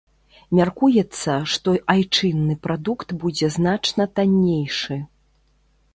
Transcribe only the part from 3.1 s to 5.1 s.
будзе значна таннейшы.